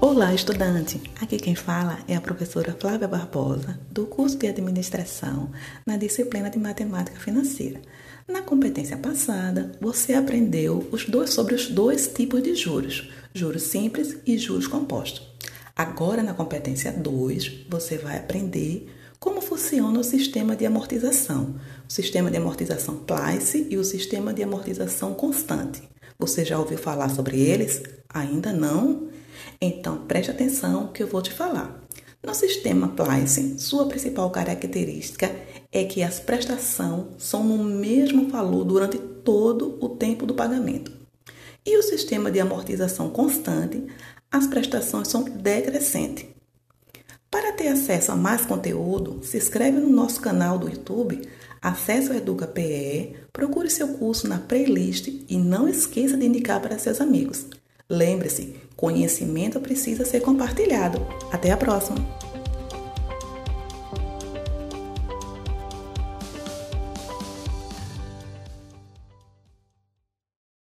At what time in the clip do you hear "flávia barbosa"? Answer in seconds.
2.78-3.80